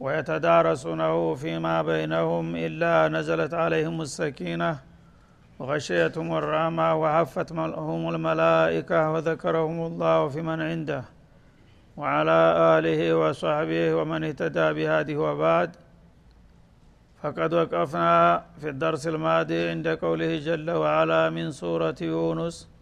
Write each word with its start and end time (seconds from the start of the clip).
ويتدارسونه 0.00 1.34
فيما 1.34 1.82
بينهم 1.82 2.56
إلا 2.56 3.08
نزلت 3.08 3.54
عليهم 3.54 4.00
السكينة 4.00 4.78
وغشيتهم 5.58 6.36
الرحمة 6.36 6.94
وحفتهم 7.02 8.08
الملائكة 8.14 9.10
وذكرهم 9.12 9.86
الله 9.86 10.28
في 10.28 10.42
من 10.42 10.60
عنده 10.60 11.04
وعلى 11.96 12.40
آله 12.78 13.00
وصحبه 13.16 13.94
ومن 13.94 14.24
اهتدى 14.24 14.72
بهذه 14.72 15.16
وبعد. 15.16 15.70
فقد 17.22 17.54
وقفنا 17.54 18.42
في 18.60 18.68
الدرس 18.68 19.06
الماضي 19.06 19.68
عند 19.68 19.88
قوله 19.88 20.38
جل 20.38 20.70
وعلا 20.70 21.30
من 21.30 21.50
سورة 21.50 21.94
يونس 22.00 22.73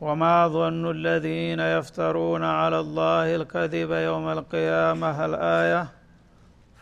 وما 0.00 0.48
ظن 0.48 0.90
الذين 0.90 1.60
يفترون 1.60 2.44
على 2.44 2.80
الله 2.80 3.36
الكذب 3.36 3.90
يوم 3.90 4.28
القيامة 4.28 5.24
الآية؟ 5.24 5.88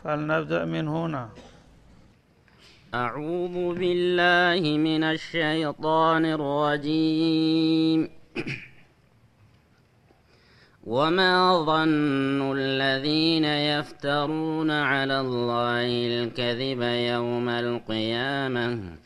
فلنبدأ 0.05 0.65
من 0.65 0.89
هنا. 0.89 1.29
أعوذ 2.95 3.79
بالله 3.79 4.79
من 4.79 5.03
الشيطان 5.05 6.25
الرجيم. 6.25 8.11
وما 10.85 11.65
ظن 11.65 12.53
الذين 12.59 13.45
يفترون 13.45 14.71
على 14.71 15.21
الله 15.21 15.89
الكذب 16.07 16.83
يوم 16.83 17.49
القيامة؟ 17.49 19.06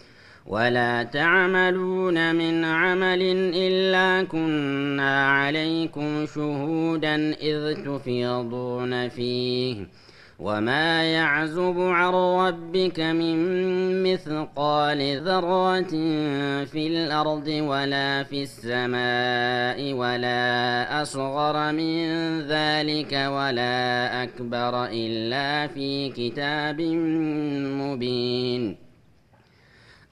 ولا 0.45 1.03
تعملون 1.03 2.35
من 2.35 2.65
عمل 2.65 3.21
إلا 3.55 4.23
كنا 4.23 5.27
عليكم 5.31 6.25
شهودا 6.25 7.15
إذ 7.33 7.85
تفيضون 7.85 9.09
فيه. 9.09 9.75
وما 10.39 11.03
يعزب 11.03 11.75
عن 11.79 12.13
ربك 12.13 12.99
من 12.99 13.37
مثقال 14.03 15.21
ذرة 15.21 15.91
في 16.65 16.87
الأرض 16.87 17.47
ولا 17.47 18.23
في 18.23 18.43
السماء 18.43 19.93
ولا 19.93 21.01
أصغر 21.01 21.71
من 21.71 22.01
ذلك 22.41 23.13
ولا 23.13 24.23
أكبر 24.23 24.85
إلا 24.85 25.67
في 25.67 26.09
كتاب 26.09 26.81
مبين. 27.81 28.90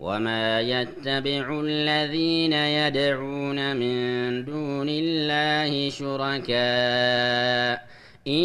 وما 0.00 0.60
يتبع 0.60 1.60
الذين 1.60 2.52
يدعون 2.52 3.76
من 3.76 4.44
دون 4.44 4.86
الله 4.88 5.90
شركاء 5.90 7.86
إن 8.26 8.44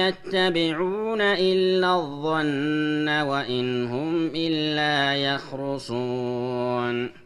يتبعون 0.00 1.20
إلا 1.20 1.96
الظن 1.96 3.08
وإن 3.08 3.86
هم 3.86 4.26
إلا 4.34 5.16
يخرصون 5.16 7.25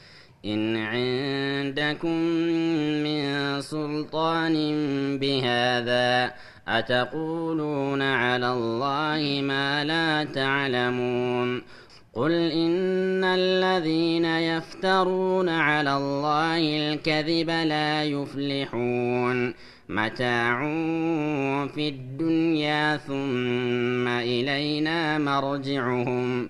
إن 0.45 0.77
عندكم 0.77 2.17
من 3.03 3.61
سلطان 3.61 4.53
بهذا 5.19 6.33
أتقولون 6.67 8.01
على 8.01 8.51
الله 8.53 9.41
ما 9.41 9.83
لا 9.83 10.23
تعلمون 10.23 11.61
قل 12.13 12.31
إن 12.31 13.23
الذين 13.23 14.25
يفترون 14.25 15.49
على 15.49 15.97
الله 15.97 16.57
الكذب 16.57 17.49
لا 17.49 18.03
يفلحون 18.03 19.53
متاع 19.89 20.59
في 21.67 21.89
الدنيا 21.89 22.97
ثم 22.97 24.07
إلينا 24.07 25.17
مرجعهم 25.17 26.49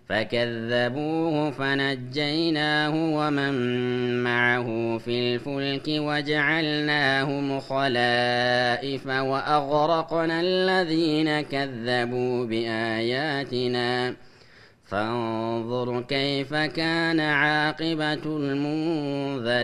فكذبوه 0.11 1.51
فنجيناه 1.51 2.95
ومن 2.95 3.53
معه 4.23 4.97
في 4.97 5.19
الفلك 5.19 5.83
وجعلناهم 5.87 7.59
خلائف 7.59 9.07
وأغرقنا 9.07 10.41
الذين 10.41 11.41
كذبوا 11.41 12.45
بآياتنا. 12.45 14.15
فانظر 14.83 16.01
كيف 16.01 16.53
كان 16.53 17.19
عاقبة 17.19 18.23
المنذرين. 18.25 19.61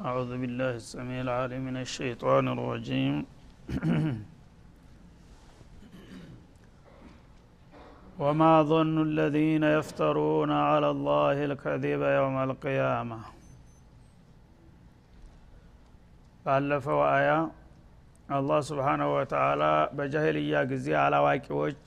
أعوذ 0.00 0.38
بالله 0.38 0.70
السميع 0.70 1.20
العليم 1.20 1.64
من 1.64 1.76
الشيطان 1.76 2.48
الرجيم. 2.48 3.26
وما 8.21 8.53
ظن 8.63 8.95
الذين 9.01 9.63
يفترون 9.71 10.51
على 10.69 10.89
الله 10.89 11.37
الكذب 11.45 12.01
يوم 12.19 12.37
القيامة 12.47 13.19
ባለፈው 16.45 16.99
አያ 17.07 17.29
አላህ 18.29 18.59
ስብሓናሁ 18.67 19.07
ወተአላ 19.15 19.63
በጃሂልያ 19.97 20.55
ጊዜ 20.69 20.87
አላዋቂዎች 21.01 21.81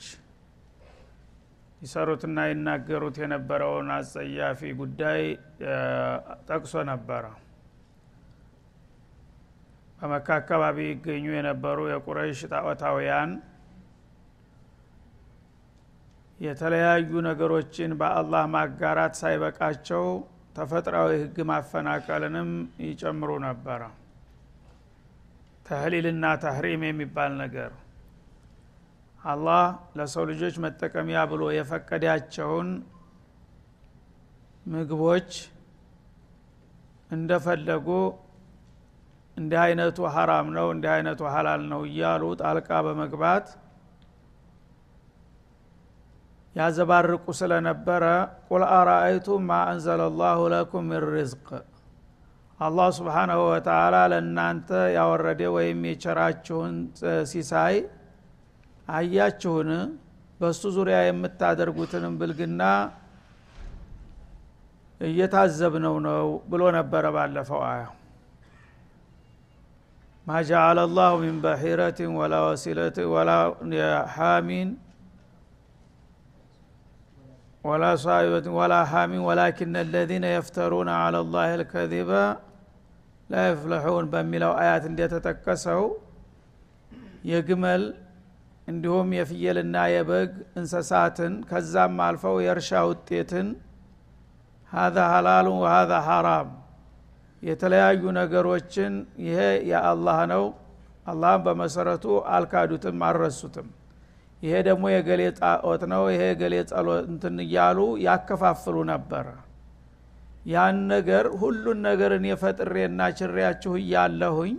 ይሰሩትና 1.82 2.38
ይናገሩት 2.50 3.16
የነበረውን 3.22 3.88
አጸያፊ 3.94 4.60
ጉዳይ 4.80 5.22
ጠቅሶ 6.50 6.82
ነበረ 6.90 7.24
በመካ 10.00 10.28
አካባቢ 10.42 10.78
ይገኙ 10.90 11.24
የነበሩ 11.36 11.78
የቁረይሽ 11.92 12.42
ጣዖታውያን 12.52 13.32
የተለያዩ 16.39 17.11
ነገሮችን 17.27 17.91
በአላህ 17.99 18.43
ማጋራት 18.55 19.13
ሳይበቃቸው 19.19 20.05
ተፈጥሯዊ 20.55 21.11
ህግ 21.21 21.37
ማፈናቀልንም 21.49 22.49
ይጨምሩ 22.85 23.31
ነበረ። 23.45 23.81
ተህሊልና 25.65 26.25
ተህሪም 26.43 26.83
የሚባል 26.87 27.31
ነገር። 27.41 27.71
አላህ 29.23 29.63
ለሰው 29.97 30.23
ልጆች 30.31 30.55
መጠቀሚያ 30.65 31.19
ብሎ 31.31 31.43
የፈቀዳቸውን 31.53 32.67
ምግቦች 34.65 35.31
እንደፈለጉ 37.09 37.87
እንዲህ 39.37 39.59
አይነቱ 39.63 39.99
ሀራም 40.13 40.47
ነው 40.57 40.67
እንዲህ 40.73 40.91
አይነቱ 40.93 41.21
ሀላል 41.33 41.61
ነው 41.71 41.81
እያሉ 41.89 42.23
ጣልቃ 42.41 42.69
በመግባት 42.85 43.47
ያዘባርቁ 46.55 47.25
ስለነበረ 47.39 48.03
ቁል 48.49 48.63
አራአይቱም 48.75 49.41
ማ 49.47 49.57
አንዘለ 49.69 50.01
ለኩም 50.51 50.85
ምን 50.89 51.01
ርዝቅ 51.09 51.47
አላህ 52.59 52.87
ስብሓናሁ 52.97 53.39
ወተላ 53.47 53.95
ለእናንተ 54.11 54.69
ያወረደ 54.95 55.41
ወይም 55.55 55.79
የቸራችሁን 55.89 56.75
ሲሳይ 57.31 57.75
አያችሁን? 58.89 59.69
በሱ 60.39 60.61
ዙሪያ 60.75 60.97
የምታደርጉትንም 61.03 62.13
ብልግና 62.19 62.61
እየታዘብነው 65.01 65.95
ነው 66.07 66.25
ብሎ 66.51 66.63
ነበረ 66.77 67.05
ባለፈው 67.15 67.61
አያ። 67.69 67.83
ማ 70.27 70.39
ጀዓለ 70.47 70.79
ላሁ 70.97 71.13
ሚን 71.23 71.35
በሒረትን 71.43 72.11
ወላ 72.19 72.35
ወሲለትን 72.47 73.07
ወላ 73.13 73.31
ሓሚን 74.15 74.69
ሳኢበትን 77.99 78.53
ወላ 78.57 78.73
ሓሚን 78.89 79.21
ወላኪን 79.27 79.75
አለዚነ 79.81 80.25
የፍተሩነ 80.31 80.89
አላ 80.97 81.21
ላህ 81.27 81.51
ልከዚበ 81.61 82.11
ላ 83.29 83.43
የፍለሑን 83.45 84.07
በሚለው 84.11 84.51
አያት 84.61 84.83
እንደተጠቀሰው 84.89 85.83
የግመል 87.29 87.83
እንዲሁም 88.67 89.09
የፍየልና 89.17 89.77
የበግ 89.93 90.29
እንሰሳትን 90.59 91.33
ከዛም 91.49 91.97
አልፈው 92.05 92.35
የእርሻ 92.45 92.81
ውጤትን 92.89 93.47
ሀዛ 94.71 94.97
ሀላሉ 95.13 95.47
ወሀዛ 95.63 95.93
ሐራም 96.07 96.47
የተለያዩ 97.43 98.03
ነገሮችን 98.19 98.93
ይሄ 99.25 99.39
የአላህ 99.71 100.19
ነው። 100.33 100.45
አላህም 101.05 101.41
በመሰረቱ 101.45 102.05
አልካዱትም 102.35 103.03
አልረሱትም 103.07 103.67
ይሄ 104.41 104.53
ደግሞ 104.67 104.85
የገሌ 104.93 105.21
ጣዖት 105.39 105.83
ነው 105.91 106.03
ይሄ 106.13 106.23
የገሌ 106.29 106.55
ጸሎት 106.71 107.05
እንትን 107.11 107.35
እያሉ 107.45 107.77
ያከፋፍሉ 108.05 108.77
ነበረ 108.91 109.27
ያን 110.45 110.79
ነገር 110.91 111.25
ሁሉን 111.41 111.79
ነገር 111.87 112.11
እኔ 112.17 112.27
ፈጥሬና 112.41 113.01
ችሬያችሁ 113.19 113.73
እያለሁኝ 113.81 114.55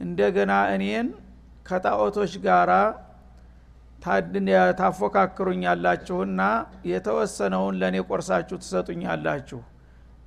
እንደገና 0.00 0.52
እኔን 0.72 1.08
ከጣዖቶች 1.66 2.32
ጋራ 2.46 2.72
ታፎካክሩኛላችሁና 4.80 6.40
የተወሰነውን 6.90 7.74
ለእኔ 7.80 7.96
ቆርሳችሁ 8.08 8.56
ትሰጡኛላችሁ። 8.62 9.60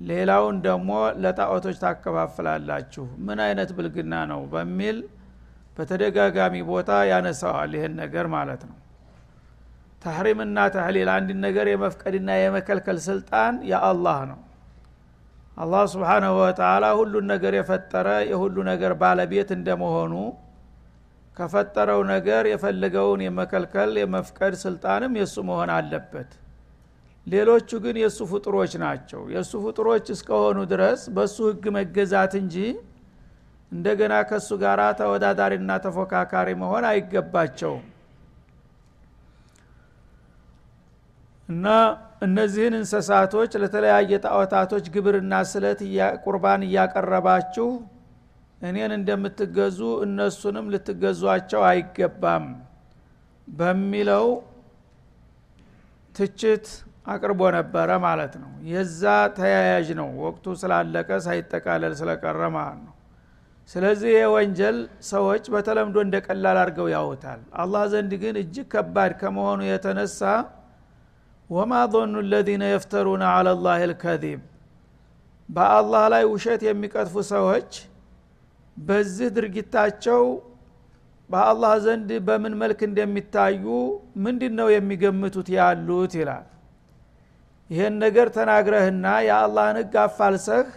ሌላውን 0.01 0.57
ደግሞ 0.65 0.89
ለጣዖቶች 1.23 1.77
ታከፋፍላላችሁ። 1.83 3.05
ምን 3.27 3.39
አይነት 3.45 3.69
ብልግና 3.77 4.13
ነው? 4.31 4.41
በሚል 4.53 4.97
በተደጋጋሚ 5.77 6.55
ቦታ 6.69 6.91
ያነሳዋል 7.11 7.71
ይህን 7.77 7.93
ነገር 8.01 8.25
ማለት 8.33 8.61
ነው። 8.69 8.77
ተሕሪምና 10.01 10.57
ተህሊል 10.73 11.09
አንድ 11.13 11.29
ነገር 11.45 11.67
የመፍቀድና 11.69 12.29
የመከልከል 12.39 12.97
ስልጣን 13.07 13.55
የአላህ 13.71 14.19
ነው። 14.29 14.39
አላህ 15.57 15.83
ስብሓናሁ 15.93 16.33
ወተላ 16.41 16.85
ሁሉን 16.97 17.25
ነገር 17.31 17.53
የፈጠረ 17.57 18.09
የሁሉ 18.29 18.55
ነገር 18.69 18.91
ባለቤት 19.01 19.49
እንደመሆኑ 19.57 20.13
ከፈጠረው 21.37 22.01
ነገር 22.11 22.43
የፈለገውን 22.51 23.21
የመከልከል 23.25 23.91
የመፍቀድ 24.01 24.53
ስልጣንም 24.63 25.11
የእሱ 25.19 25.35
መሆን 25.49 25.69
አለበት። 25.75 26.31
ሌሎቹ 27.27 27.69
ግን 27.83 27.95
የእሱ 28.01 28.19
ፍጡሮች 28.31 28.73
ናቸው። 28.83 29.21
የእሱ 29.33 29.51
ፍጡሮች 29.65 30.05
እስከሆኑ 30.15 30.59
ድረስ 30.71 31.01
በእሱ 31.15 31.37
ህግ 31.49 31.65
መገዛት 31.77 32.33
እንጂ 32.41 32.55
እንደገና 33.71 34.13
ከእሱ 34.29 34.49
ጋር 34.61 34.79
ተወዳዳሪና 34.99 35.71
ተፎካካሪ 35.83 36.49
መሆን 36.61 36.85
አይገባቸውም። 36.89 37.85
እና 41.49 41.67
እነዚህን 42.25 42.73
እንሰሳቶች 42.79 43.51
ለተለያየ 43.61 44.11
ጣዖታቶች 44.25 44.85
ግብርና 44.95 45.33
ስለት 45.51 45.79
ቁርባን 46.25 46.61
እያቀረባችሁ 46.67 47.67
እኔን 48.61 48.91
እንደምትገዙ 48.97 49.79
እነሱንም 50.05 50.65
ልትገዟቸው 50.73 51.61
አይገባም 51.69 52.45
በሚለው 53.47 54.27
ትችት 56.15 56.65
አቅርቦ 57.13 57.41
ነበረ 57.57 57.89
ማለት 58.05 58.33
ነው። 58.41 58.51
የዛ 58.71 59.03
ተያያዥ 59.37 59.87
ነው። 59.99 60.09
ወቅቱ 60.25 60.55
ስላለቀ 60.61 61.09
ሳይጠቃለል 61.25 61.93
ስለቀረ 62.01 62.41
ማለት 62.57 62.79
ነው 62.85 62.93
ስለዚህ 63.69 64.11
ይህ 64.11 64.27
ወንጀል 64.33 64.77
ሰዎች 65.09 65.43
በተለምዶ 65.53 65.97
እንደ 66.05 66.15
ቀላል 66.25 66.57
አድርገው 66.61 66.87
ያውታል 66.93 67.41
አላህ 67.61 67.83
ዘንድ 67.91 68.11
ግን 68.21 68.35
እጅግ 68.41 68.67
ከባድ 68.73 69.11
ከመሆኑ 69.19 69.59
የተነሳ 69.67 70.21
ወማ 71.49 71.73
ظኑ 71.93 72.15
ለዚነ 72.31 72.63
የፍተሩነ 72.71 73.23
አላ 73.31 73.53
ላህ 73.59 73.81
ልከዚብ 73.91 74.41
በአላህ 75.49 76.03
ላይ 76.13 76.23
ውሸት 76.31 76.61
የሚቀጥፉ 76.67 77.15
ሰዎች 77.31 77.71
በዚህ 78.77 79.29
ድርጊታቸው 79.37 80.21
በአላህ 81.29 81.73
ዘንድ 81.85 82.09
በምን 82.27 82.53
መልክ 82.61 82.79
እንደሚታዩ 82.87 83.63
ምንድን 84.25 84.53
ነው 84.59 84.67
የሚገምቱት 84.73 85.47
ያሉት 85.57 86.13
ይላል። 86.19 86.45
ይህን 87.69 87.95
ነገር 88.03 88.27
ተናግረህና 88.37 89.07
የአላህን 89.27 89.77
ህግ 89.81 89.95
አፋልሰህ 90.03 90.67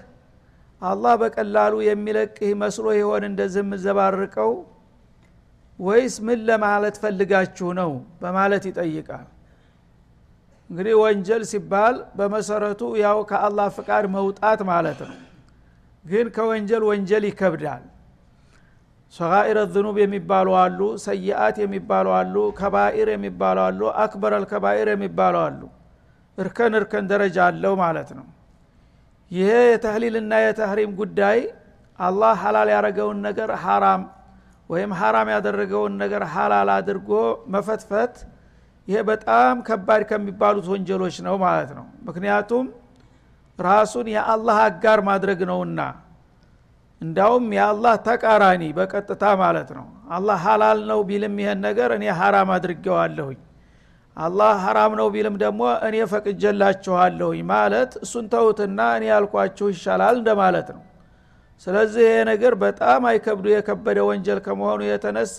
አላህ 0.82 1.14
በቀላሉ 1.20 1.74
የሚለቅህ 1.86 2.50
መስሎ 2.62 2.86
ይሆን 2.98 3.22
እንደዚህ 3.28 3.62
የምዘባርቀው 3.64 4.52
ወይስ 5.78 6.14
ምን 6.26 6.38
ለማለት 6.48 6.96
ፈልጋችሁ 7.02 7.68
ነው? 7.78 7.90
በማለት 8.22 8.64
ይጠይቃል። 8.70 9.26
እንግዲህ 10.70 10.94
ወንጀል 11.02 11.42
ሲባል 11.50 11.96
በመሰረቱ 12.18 12.82
ያው 13.02 13.18
ከአላህ 13.30 13.68
ፍቃድ 13.76 14.04
መውጣት 14.14 14.60
ማለት 14.70 15.00
ነው። 15.08 15.16
ግን 16.04 16.26
ከወንጀል 16.36 16.82
ወንጀል 16.90 17.24
ይከብዳል። 17.28 17.82
ሰጋኢረ 19.14 19.58
ዝኑብ 19.72 19.96
የሚባሉ 20.02 20.48
አሉ 20.60 20.78
ሰይአት 21.04 21.56
የሚባሉ 21.62 22.06
አሉ 22.18 22.36
ከባኢር 22.58 23.08
የሚባሉ 23.14 23.58
አሉ 23.66 23.80
አክበር 24.02 24.32
አልከባኢር 24.38 24.88
የሚባሉ 24.94 25.34
አሉ። 25.46 25.60
እርከን 26.38 26.74
እርከን 26.78 27.04
ደረጃ 27.10 27.38
አለው 27.48 27.74
ማለት 27.82 28.10
ነው 28.18 28.26
ይሄ 29.32 29.50
የተህሊልና 29.68 30.32
የተህሪም 30.42 30.90
ጉዳይ 30.98 31.38
አላህ 31.98 32.32
ሀላል 32.42 32.68
ያደረገውን 32.74 33.18
ነገር 33.26 33.50
ሐራም 33.64 34.02
ወይም 34.70 34.90
ሐራም 35.00 35.28
ያደረገውን 35.34 35.94
ነገር 36.02 36.22
ሀላል 36.34 36.68
አድርጎ 36.74 37.10
መፈትፈት 37.54 38.14
ይሄ 38.88 38.98
በጣም 39.08 39.56
ከባድ 39.66 40.02
ከሚባሉት 40.10 40.66
ወንጀሎች 40.72 41.16
ነው 41.26 41.34
ማለት 41.44 41.70
ነው። 41.78 41.86
ምክንያቱም 42.08 42.64
ራሱን 43.58 44.06
የአላህ 44.14 44.58
አጋር 44.66 45.00
ማድረግ 45.08 45.40
ነውና 45.50 45.80
እንዳውም 47.00 47.46
የአላህ 47.56 47.94
ተቃራኒ 48.08 48.62
በቀጥታ 48.78 49.24
ማለት 49.40 49.70
ነው። 49.78 49.86
አላህ 50.10 50.38
ሀላል 50.46 50.80
ነው 50.90 51.00
ቢልም 51.08 51.36
ይሄን 51.42 51.60
ነገር 51.66 51.90
እኔ 51.96 52.04
ሀራም 52.18 52.50
አድርጌዋለሁኝ 52.56 53.38
አላህ 54.16 54.54
ሀራም 54.64 54.92
ነው 54.98 55.06
ቢልም 55.14 55.36
ደግሞ 55.42 55.60
እኔ 55.86 55.96
ፈቅጀላችኋለሁኝ 56.10 57.40
ማለት 57.52 57.92
እሱን 58.04 58.26
ተውትና 58.32 58.80
እኔ 58.96 59.04
ያልኳችሁ 59.12 59.66
ይሻላል 59.72 60.16
እንደማለት 60.20 60.68
ነው። 60.76 60.82
ስለዚህ 61.66 62.02
ይሄ 62.06 62.18
ነገር 62.30 62.52
በጣም 62.62 63.02
አይከብዱ 63.10 63.46
የከበደ 63.52 63.98
ወንጀል 64.08 64.38
ከመሆኑ 64.46 64.80
የተነሳ 64.86 65.38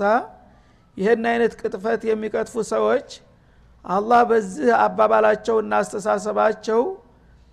ይህን 0.98 1.24
አይነት 1.32 1.54
ቅጥፈት 1.62 2.02
የሚቀጥፉ 2.10 2.56
ሰዎች 2.74 3.08
አላህ 3.86 4.22
በዚህ 4.30 4.68
አባባላቸውና 4.84 5.74
አስተሳሰባቸው 5.82 6.82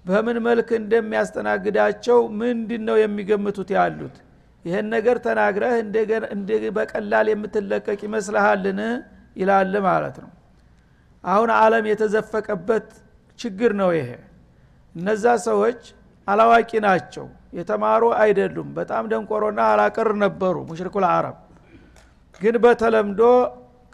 በምን 0.05 0.37
መልክ 0.45 0.69
እንደሚያስተናግዳቸው 0.81 2.19
ምንድን 2.41 2.83
ነው 2.89 2.97
የሚገምቱት 3.01 3.71
ያሉት? 3.77 4.17
ይህን 4.65 4.87
ነገር 4.95 5.17
ተናግረህ 5.27 5.75
እንደ 6.35 6.51
በቀላል 6.77 7.29
የምትለቀቅ 7.33 8.01
ይመስልሃልን? 8.07 8.81
ይላል 9.37 9.75
ማለት 9.85 10.17
ነው 10.23 10.31
አሁን 11.25 11.51
አለም 11.57 11.85
የተዘፈቀበት 11.91 12.87
ችግር 13.39 13.73
ነው 13.81 13.91
ይሄ። 13.97 14.09
እነዛ 14.95 15.25
ሰዎች 15.47 15.81
አላዋቂ 16.29 16.71
ናቸው 16.87 17.27
የተማሩ 17.59 18.03
አይደሉም። 18.21 18.69
በጣም 18.79 19.05
ደንቆሮና 19.13 19.61
አላቀር 19.73 20.09
ነበሩ 20.25 20.57
ሙሽሪኩል 20.69 21.05
አረብ 21.11 21.39
ግን 22.41 22.55
በተለምዶ 22.65 23.23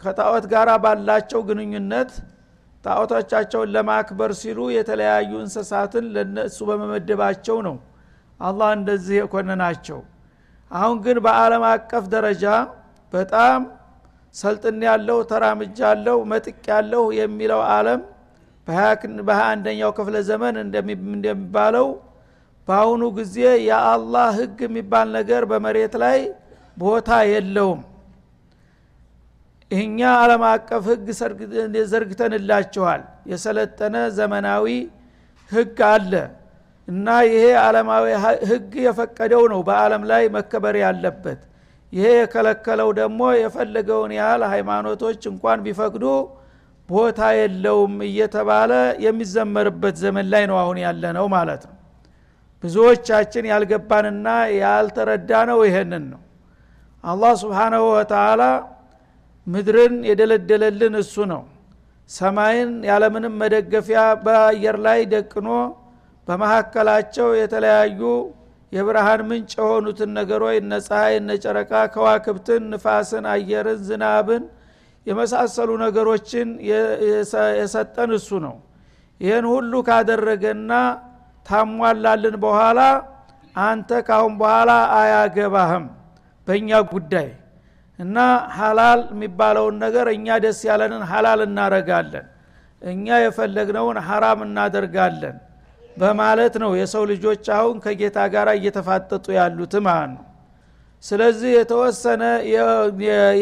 ከጣዖት 0.01 0.45
ጋር 0.51 0.69
ባላቸው 0.83 1.39
ግንኙነት 1.47 2.11
ጣዖቶቻቸውን 2.83 3.69
ለማክበር 3.75 4.31
ሲሉ 4.41 4.59
የተለያዩ 4.75 5.31
እንስሳትን 5.43 6.05
ለነሱ 6.15 6.57
በመመደባቸው 6.69 7.57
ነው 7.67 7.75
አላህ 8.39 8.69
እንደዚህ 8.77 9.15
የኮነናቸው። 9.19 9.99
አሁን 10.71 10.97
ግን 11.05 11.17
በአለም 11.25 11.63
አቀፍ 11.69 12.05
ደረጃ 12.13 12.45
በጣም 13.13 13.59
ሰልጥን 14.37 14.79
ያለው 14.87 15.19
ተራምጅ 15.29 15.77
ያለው 15.85 16.17
መጥቅ 16.31 16.57
ያለው 16.71 17.03
የሚለው 17.19 17.61
አለም 17.75 18.01
በሀያ 18.67 19.43
አንደኛው 19.47 19.91
ክፍለ 19.97 20.15
ዘመን 20.29 20.55
እንደሚባለው 20.63 21.87
በአሁኑ 22.67 23.03
ጊዜ 23.17 23.37
የአላህ 23.67 24.29
ህግ 24.39 24.57
የሚባል 24.65 25.07
ነገር 25.17 25.43
በመሬት 25.51 25.93
ላይ 26.03 26.17
ቦታ 26.77 27.09
የለውም። 27.29 27.81
ይህኛ 29.71 29.99
አለም 30.19 30.43
አቀፍ 30.49 30.83
ህግ 30.91 31.07
ዘርግተንላችኋል። 31.91 33.01
የሰለጠነ 33.31 33.95
ዘመናዊ 34.17 34.67
ህግ 35.49 35.79
አለ 35.89 36.11
እና 36.87 37.07
ይሄ 37.27 37.45
ዓለማዊ 37.63 38.05
ህግ 38.49 38.71
የፈቀደው 38.85 39.43
ነው 39.53 39.61
በአለም 39.67 40.03
ላይ 40.11 40.23
መከበር 40.35 40.75
ያለበት 40.83 41.39
ይሄ 41.93 42.05
የከለከለው 42.15 42.89
ደግሞ 42.99 43.21
የፈለገውን 43.37 44.11
ያህል 44.17 44.41
ሃይማኖቶች 44.53 45.21
እንኳን 45.31 45.59
ቢፈቅዱ 45.65 46.05
ቦታ 46.89 47.19
የለውም 47.37 47.95
እየተባለ 48.07 48.71
የሚዘመርበት 49.05 49.95
ዘመን 50.03 50.27
ላይ 50.33 50.43
ነው 50.51 50.57
አሁን 50.61 50.77
ያለ 50.83 51.03
ነው 51.17 51.25
ማለት 51.35 51.63
ነው። 51.69 51.73
ብዙዎቻችን 52.63 53.45
ያልገባንና 53.51 54.27
ያልተረዳ 54.59 55.31
ነው 55.49 55.59
ይሄንን 55.67 56.05
ነው። 56.13 56.21
አላህ 57.03 57.33
ስብሓናሁ 57.41 57.83
ወተላ 57.93 58.43
ምድርን 59.47 59.95
የደለደለልን 60.09 60.95
እሱ 61.01 61.15
ነው። 61.33 61.41
ሰማይን 62.09 62.71
ያለምንም 62.89 63.35
መደገፊያ 63.41 64.01
በአየር 64.25 64.77
ላይ 64.85 64.99
ደቅኖ 65.13 65.47
በመካከላቸው 66.27 67.27
የተለያዩ 67.39 68.01
የብርሃን 68.71 69.21
ምንጭ 69.27 69.51
የሆኑትን 69.59 70.09
ነገሮች 70.17 70.55
እነ 70.61 70.73
ፀሐይ 70.87 71.13
እነ 71.19 71.31
ጨረቃ 71.43 71.73
ከዋክብትን 71.93 72.63
ንፋስን 72.71 73.25
አየርን 73.33 73.79
ዝናብን 73.87 74.43
የመሳሰሉ 75.07 75.69
ነገሮችን 75.83 76.47
የሰጠን 77.59 78.11
እሱ 78.17 78.29
ነው። 78.45 78.55
ይህን 79.21 79.45
ሁሉ 79.51 79.73
ካደረገና 79.87 80.71
ታሟላልን 81.45 82.35
በኋላ 82.43 82.79
አንተ 83.55 83.89
ካሁን 84.07 84.33
በኋላ 84.41 84.71
አያገባህም 84.97 85.85
በእኛ 86.47 86.71
ጉዳይ። 86.91 87.29
እና 87.99 88.17
ሀላል 88.57 88.99
የሚባለውን 89.13 89.75
ነገር 89.83 90.07
እኛ 90.15 90.35
ደስ 90.43 90.59
ያለንን 90.67 91.03
ሀላል 91.11 91.39
እናረጋለን 91.47 92.25
እኛ 92.81 93.07
የፈለግነውን 93.23 93.97
ሐራም 94.07 94.39
እናደርጋለን 94.47 95.37
በማለት 95.97 96.55
ነው 96.63 96.71
የሰው 96.79 97.03
ልጆች 97.11 97.45
አሁን 97.55 97.75
ከጌታ 97.83 98.17
ጋር 98.33 98.47
እየተፋጠጡ 98.53 99.25
ያሉት 99.37 99.73
ማለት 99.87 100.09
ነው። 100.13 100.23
ስለዚህ 101.03 101.51
የተወሰነ 101.55 102.23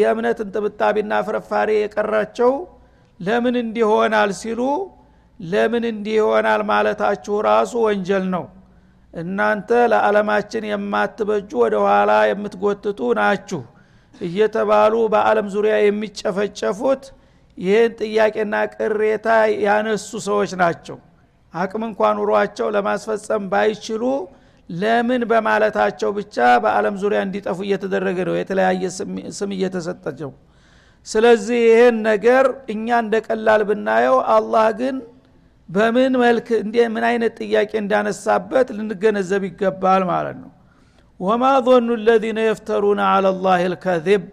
የእምነት 0.00 0.38
እንጥብጣቢና 0.44 1.12
ፍርፋሪ 1.26 1.70
የቀራቸው 1.78 2.52
ለምን 3.20 3.54
እንዲሆናል 3.62 4.30
ሲሉ 4.40 4.60
ለምን 5.40 5.84
እንዲህ 5.90 6.14
ይሆናል 6.20 6.62
ማለታችሁ 6.70 7.34
ራሱ 7.48 7.72
ወንጀል 7.86 8.24
ነው። 8.34 8.44
እናንተ 9.14 9.70
ለዓለማችን 9.92 10.64
የማትበጁ 10.70 11.50
ወደ 11.62 11.76
ኋላ 11.86 12.12
የምትጎትቱ 12.30 13.00
ናችሁ 13.18 13.62
እየተባሉ 14.14 14.94
በአለም 15.12 15.48
ዙሪያ 15.54 15.74
የሚጨፈጨፉት 15.82 17.02
ይህን 17.58 17.92
ጥያቄና 18.00 18.54
ቅሬታ 18.74 19.28
ያነሱ 19.66 20.10
ሰዎች 20.26 20.50
ናቸው 20.62 20.96
አቅም 21.56 21.82
እንኳን 21.88 22.16
ኑሯቸው 22.18 22.68
ለማስፈጸም 22.74 23.44
ባይችሉ 23.52 24.02
ለምን 24.68 25.22
በማለታቸው 25.30 26.10
ብቻ 26.16 26.36
በአለም 26.62 26.94
ዙሪያ 27.02 27.18
እንዲጠፉ 27.26 27.58
እየተደረገ 27.66 28.18
ነው። 28.28 28.34
የተለያየ 28.38 28.84
ስም 29.38 29.50
እየተሰጠቸው 29.56 30.30
ስለዚህ 31.06 31.58
ይህን 31.68 31.96
ነገር 32.08 32.44
እኛ 32.74 32.86
እንደ 33.02 33.16
ቀላል 33.26 33.62
ብናየው 33.68 34.16
አላህ 34.36 34.66
ግን 34.80 34.96
በምን 35.68 36.14
መልክ 36.22 36.48
ምን 36.94 37.04
አይነት 37.10 37.34
ጥያቄ 37.42 37.70
እንዳነሳበት 37.82 38.68
ልንገነዘብ 38.76 39.42
ይገባል 39.48 40.02
ማለት 40.10 40.36
ነው። 40.42 40.50
ወማ 41.20 41.44
ظኑ 41.66 41.88
ለዚነ 42.06 42.38
የፍተሩነ 42.46 43.00
አላ 43.10 43.30
ላህ 43.38 43.62
ልከذብ 43.72 44.24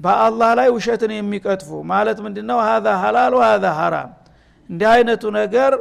በአላህ 0.00 0.50
ላይ 0.58 0.68
ውሸትን 0.76 1.12
የሚቀጥፉ 1.14 1.70
ማለት 1.92 2.18
ምንድነው? 2.24 2.58
ሀዛ 2.66 2.86
ሀላል 3.02 3.34
ሀዛ 3.44 3.64
ሀራም 3.78 4.10
እንዲህ 4.70 4.88
አይነቱ 4.92 5.22
ነገር 5.40 5.72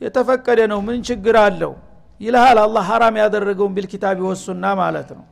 የተፈቀደ 0.00 0.60
ነው። 0.72 0.80
ምን 0.86 0.98
ችግር 1.08 1.36
አለው? 1.44 1.72
ይልሃል 2.20 2.58
አላህ 2.64 2.82
ሀራም 2.90 3.16
ያደረገውን 3.22 3.72
ቢልኪታብ 3.76 4.18
ወሱና 4.28 4.64
ማለት 4.80 5.08
ነው። 5.16 5.24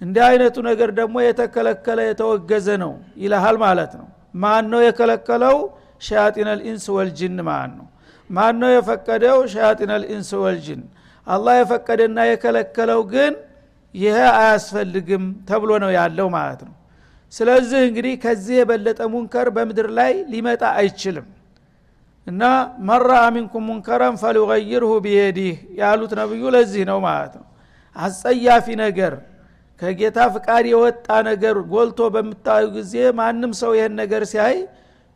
እንዲህ 0.00 0.22
አይነቱ 0.28 0.56
ነገር 0.68 0.90
ደግሞ 0.98 1.16
የተከለከለ 1.24 1.98
የተወገዘ 2.08 2.68
ነው 2.84 2.92
ይልሃል 3.22 3.56
ማለት 3.64 3.92
ነው። 4.00 4.06
ማን 4.34 4.64
ነው 4.72 4.80
የከለከለው 4.86 5.56
ሸያጢን 6.00 6.48
ልኢንስ 6.52 6.84
ወልጅን 6.96 7.36
ማለት 7.48 7.72
ነው። 7.78 7.86
ማን 8.30 8.54
ነው 8.62 8.70
የፈቀደው 8.74 9.38
ሸያጢን 9.52 9.90
ልኢንስ 10.02 10.30
ወልጅን 10.44 10.82
አላህ 11.26 11.54
የፈቀደና 11.58 12.18
የከለከለው 12.30 13.00
ግን 13.12 13.32
ይሄ 13.94 14.16
አያስፈልግም 14.36 15.24
ተብሎ 15.48 15.70
ነው 15.84 15.90
ያለው 15.98 16.28
ማለት 16.36 16.60
ነው። 16.68 16.74
ስለዚህ 17.32 17.80
እንግዲህ 17.88 18.14
ከዚህ 18.22 18.54
የበለጠ 18.60 19.00
ሙንከር 19.12 19.48
በምድር 19.56 19.88
ላይ 19.98 20.12
ሊመጣ 20.32 20.62
አይችልም 20.80 21.26
እና 22.26 22.42
መራ 22.88 23.10
ሚንኩም 23.34 23.64
ሙንከረን 23.68 24.16
ፈሊገይርሁ 24.22 24.90
ቢየዲህ 25.04 25.52
ያሉት 25.80 26.12
ነብዩ 26.20 26.42
ለዚህ 26.54 26.82
ነው 26.90 26.98
ማለት 27.06 27.34
ነው። 27.40 27.46
አስጸያፊ 27.96 28.66
ነገር 28.82 29.14
ከጌታ 29.82 30.18
ፍቃድ 30.34 30.64
የወጣ 30.70 31.06
ነገር 31.28 31.56
ጎልቶ 31.72 32.00
በምታዩ 32.14 32.64
ጊዜ 32.76 32.94
ማንም 33.20 33.52
ሰው 33.60 33.72
ይህን 33.78 33.94
ነገር 34.00 34.22
ሲያይ 34.32 34.56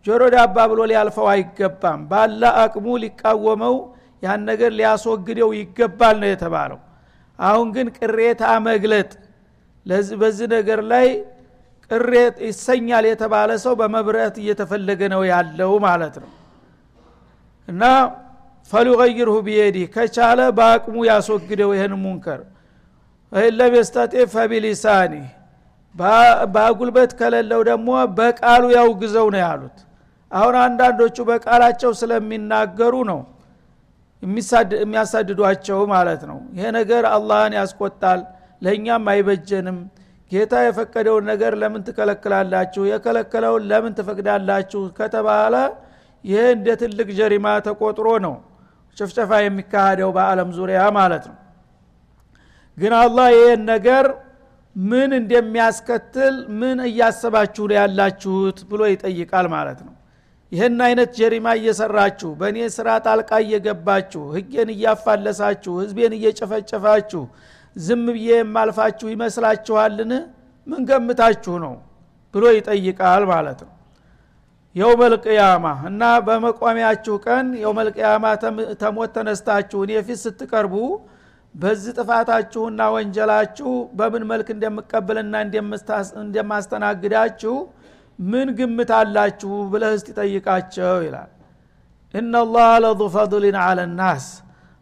ጆሮ 0.06 0.22
ዳባ 0.34 0.56
ብሎ 0.70 0.80
ሊያልፈው 0.90 1.26
አይገባም። 1.32 2.00
ባለ 2.10 2.42
አቅሙ 2.62 2.86
ሊቃወመው 3.04 3.76
ያን 4.22 4.42
ነገር 4.50 4.70
ሊያስወግደው 4.78 5.50
ይገባል 5.60 6.16
ነው 6.22 6.30
የተባለው። 6.32 6.80
አሁን 7.38 7.68
ግን 7.76 7.86
ቅሬታ 7.98 8.42
መግለጥ 8.66 9.10
በዚህ 10.20 10.46
ነገር 10.56 10.80
ላይ 10.92 11.06
ቅሬት 11.90 12.36
ይሰኛል 12.48 13.04
የተባለ 13.08 13.50
ሰው 13.64 13.74
በመብረት 13.80 14.36
እየተፈለገ 14.42 15.00
ነው 15.14 15.22
ያለው 15.32 15.72
ማለት 15.86 16.14
ነው 16.22 16.30
እና 17.68 17.82
ፈሊቀይርሁ 18.70 19.34
ቢየዲህ 19.46 19.86
ከቻለ 19.94 20.40
በአቅሙ 20.58 20.96
ያስወግደው 21.08 21.70
ይህን 21.76 21.94
ሙንከር። 22.02 22.40
ለም 23.52 23.72
የስተጤ 23.76 24.14
ፈቢሊሳኒ 24.34 25.14
በጉልበት 26.54 27.10
ከሌለው 27.18 27.60
ደግሞ 27.70 27.88
በቃሉ 28.18 28.62
ያውግዘው 28.76 29.26
ነው 29.34 29.40
ያሉት። 29.44 29.78
አሁን 30.32 30.54
አንዳንዶቹ 30.62 31.16
በቃላቸው 31.28 31.90
ስለሚናገሩ 32.00 32.94
ነው 33.10 33.20
የሚያሳድዷቸው 34.82 35.80
ማለት 35.92 36.22
ነው። 36.30 36.38
ይሄ 36.56 36.66
ነገር 36.78 37.04
አላህን 37.12 37.54
ያስቆጣል 37.58 38.20
ለእኛም 38.62 39.08
አይበጀንም። 39.12 39.78
ጌታ 40.30 40.54
የፈቀደውን 40.64 41.24
ነገር 41.30 41.52
ለምን 41.62 41.82
ትከለክላላችሁ? 41.86 42.82
የከለከለውን 42.92 43.64
ለምን 43.70 43.92
ትፈቅዳላችሁ? 43.98 44.80
ከተባለ 44.98 45.54
ይህ 46.24 46.44
እንደ 46.54 46.68
ትልቅ 46.80 47.08
ጀሪማ 47.18 47.46
ተቆጥሮ 47.66 48.08
ነው 48.26 48.34
ጭፍጨፋ 48.96 49.30
የሚካሄደው 49.42 50.10
በአለም 50.16 50.50
ዙሪያ 50.58 50.80
ማለት 50.98 51.24
ነው። 51.30 51.36
ግን 52.78 52.92
አላህ 53.00 53.26
ይህን 53.36 53.62
ነገር 53.72 54.06
ምን 54.76 55.10
እንደሚያስከትል 55.18 56.36
ምን 56.60 56.78
እያሰባችሁ 56.88 57.64
ያላችሁት 57.78 58.58
ብሎ 58.70 58.80
ይጠይቃል 58.92 59.46
ማለት 59.54 59.80
ነው። 59.86 59.94
ይህን 60.52 60.78
አይነት 60.86 61.10
ጀሪማ 61.18 61.46
እየሰራችሁ 61.58 62.30
በእኔ 62.40 62.58
ስራ 62.76 62.88
ጣልቃ 63.06 63.30
እየገባችሁ 63.44 64.22
ህጌን 64.36 64.68
እያፋለሳችሁ 64.74 65.72
ህዝቤን 65.82 66.12
እየጨፈጨፋችሁ 66.18 67.22
ዝም 67.76 68.04
ብዬ 68.08 68.28
የማልፋችሁ 68.36 69.06
ይመስላችኋልን? 69.14 70.12
ምን 70.66 70.80
ገምታችሁ 70.88 71.54
ነው 71.64 71.74
ብሎ 72.34 72.44
ይጠይቃል 72.56 73.22
ማለት 73.32 73.60
ነው 73.66 73.73
የውመልቅያማ 74.76 75.66
እና 75.88 76.04
በመቋሚያችሁ 76.26 77.14
ቀን 77.26 77.46
የውመልቅያማ 77.60 78.24
ተሞት 78.80 79.10
ተነስታችሁ 79.16 79.80
እኔ 79.86 79.92
ፊት 80.06 80.18
ስትቀርቡ 80.24 80.74
በዚህ 81.54 81.92
ጥፋታችሁና 81.98 82.80
ወንጀላችሁ 82.94 83.68
በምን 83.98 84.24
መልክ 84.30 84.48
እንደምቀበልና 84.54 85.34
እንደማስተናግዳችሁ 86.24 87.54
ምን 88.18 88.48
ግምት 88.58 88.90
አላችሁ 88.98 89.52
ብለህ 89.72 89.92
እስቲ 89.98 90.08
ጠይቃቸው 90.18 90.96
ይላል። 91.06 91.30
እናላህ 92.14 92.68
ለዙ 92.84 93.00
ፈضልን 93.14 93.56
አለ 93.62 93.80
ናስ። 93.94 94.26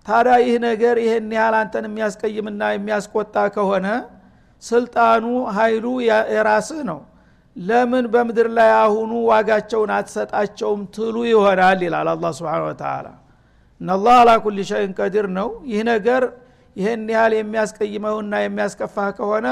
ታዲያ 0.06 0.34
ይህ 0.44 0.56
ነገር 0.66 0.96
ይህን 1.04 1.30
ያህል 1.36 1.54
አንተን 1.60 1.84
የሚያስቀይምና 1.88 2.62
የሚያስቆጣ 2.74 3.36
ከሆነ 3.54 3.86
ስልጣኑ 4.62 5.24
ኃይሉ 5.56 5.86
የራስህ 6.34 6.80
ነው 6.90 6.98
ለምን 7.56 8.04
በምድር 8.12 8.48
ላይ 8.56 8.70
አሁኑ 8.82 9.12
ዋጋቸውን 9.30 9.90
አትሰጣቸውም? 9.96 10.80
ትሉ 10.94 11.16
ይሆናል 11.30 11.80
ይላል 11.86 12.08
አላ 12.12 12.24
ስብን 12.38 12.62
ወተላ 12.66 13.06
እናላህ 13.80 14.14
አላ 14.20 14.30
ኩል 14.44 14.58
ሸይን 14.70 14.92
ቀዲር 14.98 15.26
ነው። 15.38 15.48
ይህ 15.70 15.80
ነገር 15.90 16.22
ይህን 16.76 17.02
ያህል 17.14 17.32
የሚያስቀይመውና 17.38 18.32
የሚያስከፋህ 18.42 19.08
ከሆነ 19.18 19.46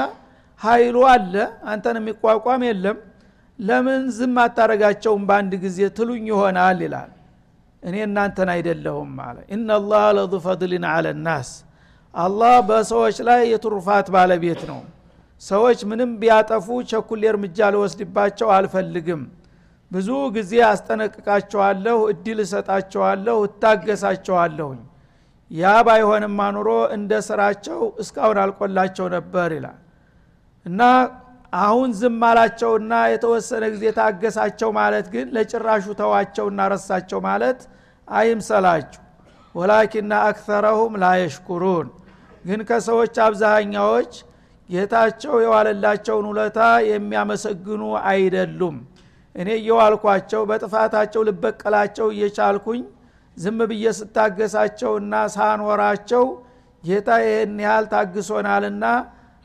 ኃይሉ 0.61 0.97
አለ 1.11 1.33
አንተን 1.71 1.97
የሚቋቋም 1.99 2.61
የለም። 2.69 2.97
ለምን 3.59 4.03
ዝም 4.17 4.37
አታረጋቸውም 4.43 5.23
በአንድ 5.29 5.53
ጊዜ? 5.63 5.79
ትሉኝ 5.97 6.23
ይሆናል 6.31 6.79
ይላል። 6.85 7.11
እኔ 7.83 7.95
እናንተን 8.07 8.49
አይደለሁም 8.53 9.11
አለ። 9.25 9.37
ኢናላህ 9.53 10.05
ለዙ 10.17 10.33
ፈድልን 10.45 10.85
አለ 10.91 11.05
ናስ። 11.25 11.49
አላህ 12.13 12.55
በሰዎች 12.69 13.17
ላይ 13.27 13.41
የትሩፋት 13.51 14.07
ባለቤት 14.15 14.61
ነው 14.69 14.79
ሰዎች 15.41 15.79
ምንም 15.89 16.11
ቢያጠፉ 16.21 16.67
ቸኩሌ 16.89 17.21
እርምጃ 17.31 17.69
ልወስድባቸው 17.73 18.49
አልፈልግም። 18.57 19.21
ብዙ 19.91 20.09
ጊዜ 20.35 20.51
አስጠነቅቃቸዋለሁ 20.67 21.97
እድል 22.11 22.39
እሰጣቸዋለሁ 22.43 23.37
እታገሳቸዋለሁኝ። 23.47 24.81
ያ 25.51 25.71
ባይሆንማ 25.87 26.39
ኑሮ 26.55 26.69
እንደ 26.95 27.11
ስራቸው 27.27 27.79
እስካሁን 28.03 28.37
አልቆላቸው 28.43 29.07
ነበር 29.15 29.49
ይላል። 29.57 29.79
እና 30.65 30.81
አሁን 31.59 31.89
ዝም 31.99 32.21
አላቸውና 32.27 32.93
የተወሰነ 33.13 33.63
ጊዜ 33.73 33.85
ታገሳቸው 33.97 34.69
ማለት 34.77 35.07
ግን 35.13 35.27
ለጭራሹ 35.35 35.85
ተዋቸውና 36.01 36.67
ረሳቸው 36.73 37.19
ማለት 37.27 37.59
አይምሰላችሁ። 38.07 39.01
ወላኪና 39.55 40.13
አክተረሁም 40.29 40.93
ላየሽኩሩን 41.03 41.87
ግን 42.45 42.59
ከሰዎች 42.69 43.15
አብዛኛዎች 43.25 44.13
ጌታቸው 44.71 45.33
የዋለላቸውን 45.43 46.25
ውለታ 46.31 46.59
የሚያመሰግኑ 46.89 47.81
አይደሉም። 48.09 48.75
እኔ 49.35 49.49
እየዋልኳቸው 49.59 50.41
በጥፋታቸው 50.49 51.21
ልበቀላቸው 51.27 52.07
እየቻልኩኝ 52.15 52.81
ዝም 53.37 53.59
ብዬ 53.69 53.85
ስታገሳቸውና 53.99 55.13
ሳኖራቸው 55.35 56.23
ጌታ 56.83 57.09
ይህን 57.23 57.57
ያህል 57.65 57.85
ታግሶናልና 57.93 58.85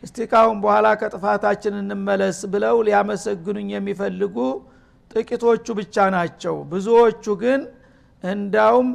እስቲ 0.02 0.16
ካሁን 0.32 0.58
በኋላ 0.64 0.86
ከጥፋታችን 1.00 1.74
እንመለስ 1.80 2.38
ብለው 2.52 2.76
ሊያመሰግኑኝ 2.86 3.68
የሚፈልጉ 3.74 4.36
ጥቂቶቹ 5.10 5.66
ብቻ 5.78 5.96
ናቸው። 6.14 6.56
ብዙዎቹ 6.72 7.24
ግን 7.42 7.60
እንዳውም 8.24 8.88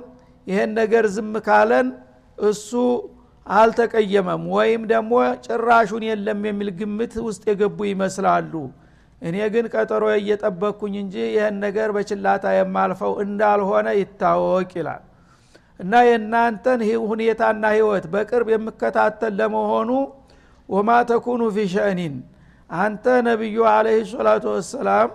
ይሄን 0.48 0.72
ነገር 0.80 1.06
ዝም 1.15 1.34
ካለን 1.48 1.88
እሱ 2.44 2.70
አልተቀየመም 3.52 4.44
ወይም 4.56 4.82
ደግሞ 4.92 5.14
ጭራሹን 5.46 6.04
የለም 6.10 6.42
የሚል 6.50 6.70
ግምት 6.80 7.14
ውስጥ 7.26 7.44
የገቡ 7.50 7.80
ይመስላሉ። 7.90 8.54
እኔ 9.22 9.38
ግን 9.54 9.66
ቀጠሮ 9.74 10.04
እየጠበቅኩኝ 10.16 10.94
እንጂ 11.02 11.16
ይህን 11.34 11.56
ነገር 11.66 11.90
በችላታ 11.96 12.54
የማልፈው 12.56 13.14
እንዳልሆነ 13.26 13.88
ይታወቅ 14.00 14.72
ይላል። 14.80 15.04
እና 15.80 15.94
የእናንተን 16.08 16.82
ሁኔታና 17.12 17.64
ህይወት 17.76 18.06
በቅርብ 18.14 18.48
የምከታተል 18.54 19.34
ለመሆኑ 19.40 19.90
ወማ 20.70 20.90
ተኩኑ 21.10 21.42
ፊ 21.56 21.68
ሸእኒን 21.74 22.16
አንተ 22.70 23.06
ነቢዩ 23.28 23.58
አለህ 23.72 23.98
ሰላቱ 24.12 24.46
ወሰላም 24.56 25.10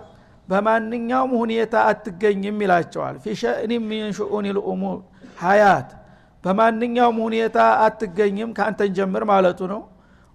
በማንኛውም 0.47 1.31
ሁኔታ 1.41 1.75
አትገኝም 1.89 2.57
ይላቸዋል። 2.63 3.15
ፊ 3.23 3.35
ሸእኒ 3.41 3.71
ሚን 3.87 4.05
ሽኡን 4.17 4.45
ልኡሙር 4.57 4.97
ሀያት 5.41 5.89
በማንኛውም 6.43 7.17
ሁኔታ 7.25 7.57
አትገኝም 7.85 8.49
ከአንተን 8.57 8.91
ጀምር 8.97 9.23
ማለቱ 9.31 9.59
ነው። 9.73 9.81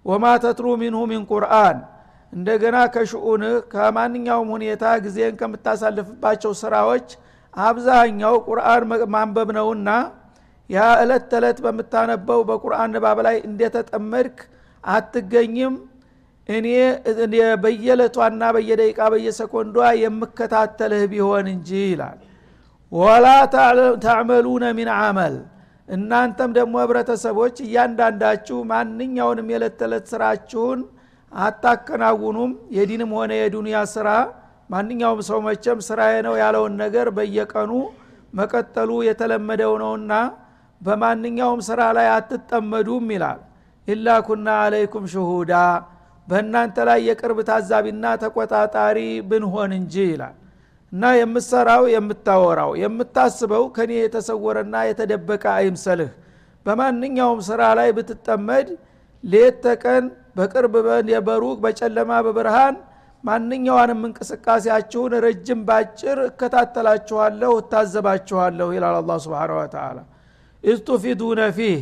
ወማ 0.05 0.25
ተትሩ 0.43 0.65
ሚንሁ 0.81 1.01
ሚን 1.11 1.21
ቁርአን 1.31 1.77
እንደገና 2.33 2.77
ከሽኡንህ 2.93 3.55
ከማንኛውም 3.73 4.49
ሁኔታ 4.55 4.83
ጊዜን 5.03 5.33
ከምታሳልፍባቸው 5.39 6.51
ስራዎች 6.61 7.07
አብዛኛው 7.53 8.35
ቁርአን 8.47 8.83
ማንበብ 9.13 9.49
ነውና 9.57 9.89
ያ 10.69 10.83
እለት 11.01 11.23
ተዕለት 11.31 11.57
በምታነበው 11.65 12.39
በቁርአን 12.49 12.91
ንባብ 12.95 13.17
ላይ 13.27 13.37
እንደተጠመድክ 13.47 14.37
አትገኝም። 14.83 15.73
እኔ 16.49 16.67
በየለቷና 17.63 18.43
በየደቂቃ 18.55 18.99
በየሰኮንዷ 19.13 19.75
የምከታተልህ 20.01 21.03
ቢሆን 21.11 21.45
እንጂ 21.53 21.69
ይላል። 21.85 22.17
ወላ 22.91 23.27
ተዕመሉነ 24.05 24.63
ሚን 24.77 24.89
አመል 24.97 25.35
እናንተም 25.87 26.51
ደግሞ 26.57 26.73
ህብረተሰቦች 26.83 27.55
እያንዳንዳችሁ 27.65 28.57
ማንኛውንም 28.69 29.49
የዕለት 29.53 29.75
ተዕለት 29.79 30.05
ስራችሁን 30.11 30.79
አታከናውኑም። 31.31 32.51
የዲንም 32.75 33.11
ሆነ 33.17 33.31
የዱንያ 33.39 33.77
ስራ 33.93 34.09
ማንኛውም 34.69 35.21
ሰው 35.29 35.39
መቸም 35.47 35.79
ስራዬ 35.87 36.13
ነው 36.27 36.35
ያለውን 36.41 36.75
ነገር 36.83 37.07
በየቀኑ 37.17 37.71
መቀጠሉ 38.33 38.91
የተለመደው 39.07 39.73
ነውና 39.83 40.13
በማንኛውም 40.81 41.59
ስራ 41.67 41.81
ላይ 41.97 42.07
አትጠመዱም 42.13 43.07
ይላል። 43.15 43.41
ኢላ 43.87 44.07
ኩና 44.27 44.47
አለይኩም 44.63 45.05
ሽሁዳ 45.13 45.53
በእናንተ 46.27 46.77
ላይ 46.89 46.99
የቅርብ 47.07 47.39
ታዛቢና 47.49 48.05
ተቆጣጣሪ 48.21 48.97
ብንሆን 49.29 49.71
እንጂ 49.79 49.95
ይላል 50.11 50.35
እና 50.93 51.03
የምትሰራው 51.17 51.83
የምታወራው 51.93 52.71
የምታስበው 52.81 53.63
ከኔ 53.75 53.91
የተሰወረና 53.99 54.75
የተደበቀ 54.87 55.43
አይምሰልህ። 55.59 56.11
በማንኛውም 56.65 57.39
ስራ 57.47 57.61
ላይ 57.79 57.89
ብትጠመድ 57.97 58.67
ሌት 59.23 59.55
ተቀን 59.65 60.05
በቅርብ 60.37 60.73
በሩቅ 61.27 61.57
በጨለማ 61.63 62.11
በብርሃን 62.27 62.75
ማንኛዋንም 63.23 64.01
እንቅስቃሴያችሁን 64.07 65.13
ረጅም 65.25 65.59
ባጭር 65.67 66.17
እከታተላችኋለሁ 66.29 67.51
እታዘባችኋለሁ 67.61 68.67
ይላል 68.75 68.95
አላ 68.99 69.17
ስብን 69.25 69.51
ወተላ 69.59 69.99
ኢስቱፊዱነ 70.63 71.41
ፊህ 71.57 71.77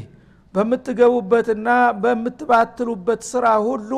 በምትገቡበትና 0.53 1.69
በምትባትሉበት 2.03 3.21
ስራ 3.31 3.47
ሁሉ 3.67 3.91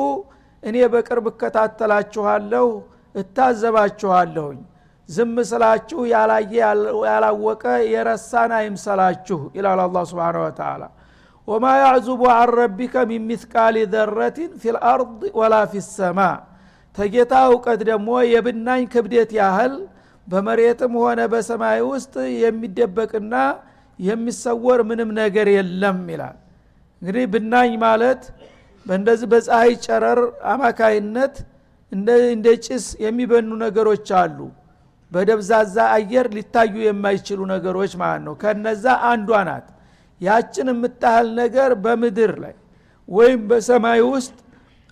እኔ 0.62 0.76
በቅርብ 0.92 1.26
እከታተላችኋለሁ 1.32 2.66
እታዘባችኋለሁኝ 3.14 4.60
ዝም 5.08 5.34
ስላችሁ 5.48 6.00
ያላየ 6.12 6.54
ያላወቀ 7.06 7.64
የረሳን 7.92 8.52
አይምሰላችሁ 8.58 9.40
ይላል 9.56 9.80
አላ 9.84 10.04
ስብን 10.10 10.36
ወተላ 10.44 10.82
ወማ 11.48 11.64
ያዕዙቡ 11.82 12.22
አን 12.34 12.50
ረቢከ 12.58 12.94
ሚን 13.10 13.22
ሚትቃሊ 13.30 13.76
ዘረትን 13.94 14.52
ፊ 14.60 14.72
ልአርድ 14.76 15.20
ወላ 15.38 15.54
ፊ 15.72 15.82
ሰማ። 15.88 16.20
ተጌታ 16.96 17.32
እውቀት 17.50 17.80
ደግሞ 17.90 18.08
የብናኝ 18.32 18.82
ክብደት 18.92 19.30
ያህል 19.38 19.74
በመሬትም 20.26 20.92
ሆነ 21.02 21.20
በሰማይ 21.32 21.80
ውስጥ 21.90 22.14
የሚደበቅና 22.42 23.34
የሚሰወር 23.98 24.80
ምንም 24.90 25.10
ነገር 25.20 25.48
የለም 25.56 26.00
ይላል። 26.12 26.36
እንግዲህ 27.02 27.24
ብናኝ 27.32 27.72
ማለት 27.84 28.22
በእንደዚህ 28.86 29.28
በፀሐይ 29.32 29.72
ጨረር 29.84 30.20
አማካይነት 30.52 31.34
እንደ 31.92 32.48
ጭስ 32.64 32.86
የሚበኑ 33.04 33.50
ነገሮች 33.64 34.08
አሉ 34.20 34.38
በደብዛዛ 35.14 35.76
አየር 35.96 36.26
ሊታዩ 36.36 36.74
የማይችሉ 36.84 37.40
ነገሮች 37.52 37.92
ማለት 38.00 38.22
ነው። 38.26 38.34
ከነዛ 38.42 38.84
አንዷ 39.10 39.40
ናት። 39.48 39.66
ያችን 40.20 40.68
የምታህል 40.72 41.28
ነገር 41.40 41.70
በምድር 41.84 42.32
ላይ 42.44 42.54
ወይም 43.08 43.40
በሰማይ 43.48 44.00
ውስጥ 44.12 44.36